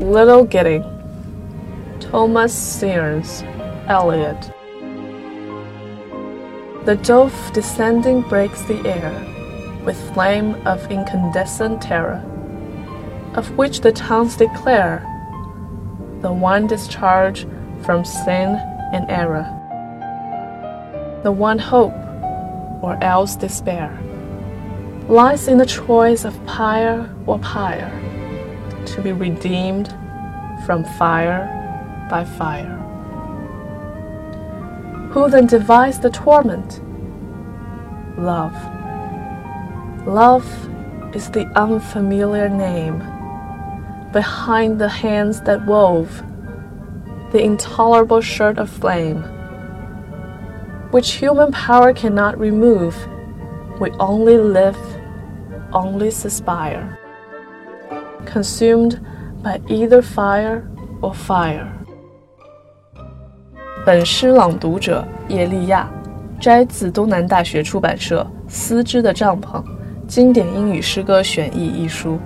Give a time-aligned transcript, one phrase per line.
[0.00, 0.82] Little Gidding,
[2.00, 3.42] Thomas Stearns,
[3.86, 4.50] Eliot.
[6.86, 9.12] The dove descending breaks the air
[9.84, 12.24] with flame of incandescent terror,
[13.34, 15.00] of which the tongues declare
[16.22, 17.46] the one discharge
[17.82, 18.56] from sin
[18.94, 19.44] and error,
[21.22, 21.92] the one hope
[22.82, 23.96] or else despair
[25.08, 27.92] lies in the choice of pyre or pyre,
[28.86, 29.88] to be redeemed
[30.66, 31.46] from fire
[32.10, 32.76] by fire.
[35.12, 36.80] Who then devised the torment?
[38.18, 38.54] Love.
[40.06, 40.46] Love
[41.14, 42.98] is the unfamiliar name
[44.12, 46.22] behind the hands that wove
[47.32, 49.22] the intolerable shirt of flame,
[50.90, 52.96] which human power cannot remove.
[53.80, 54.76] We only live,
[55.72, 56.98] only suspire,
[58.26, 58.98] consumed
[59.42, 60.62] by either fire
[61.00, 61.66] or fire.
[63.84, 65.90] 本诗朗读者叶利亚，
[66.38, 69.62] 摘自东南大学出版社《丝织的帐篷：
[70.06, 72.18] 经典英语诗歌选译》一书。